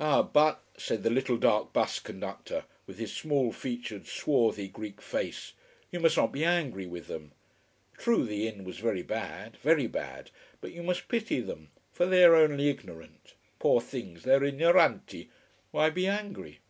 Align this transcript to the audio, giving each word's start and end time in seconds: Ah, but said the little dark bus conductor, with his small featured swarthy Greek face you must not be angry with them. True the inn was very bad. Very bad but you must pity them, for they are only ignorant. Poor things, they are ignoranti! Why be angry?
Ah, 0.00 0.22
but 0.22 0.62
said 0.78 1.02
the 1.02 1.10
little 1.10 1.36
dark 1.36 1.74
bus 1.74 1.98
conductor, 1.98 2.64
with 2.86 2.96
his 2.98 3.12
small 3.14 3.52
featured 3.52 4.06
swarthy 4.06 4.66
Greek 4.66 5.02
face 5.02 5.52
you 5.92 6.00
must 6.00 6.16
not 6.16 6.32
be 6.32 6.42
angry 6.42 6.86
with 6.86 7.06
them. 7.06 7.32
True 7.98 8.24
the 8.24 8.48
inn 8.48 8.64
was 8.64 8.78
very 8.78 9.02
bad. 9.02 9.58
Very 9.58 9.86
bad 9.86 10.30
but 10.62 10.72
you 10.72 10.82
must 10.82 11.08
pity 11.08 11.42
them, 11.42 11.68
for 11.92 12.06
they 12.06 12.24
are 12.24 12.34
only 12.34 12.70
ignorant. 12.70 13.34
Poor 13.58 13.82
things, 13.82 14.22
they 14.22 14.32
are 14.36 14.40
ignoranti! 14.40 15.28
Why 15.70 15.90
be 15.90 16.06
angry? 16.06 16.60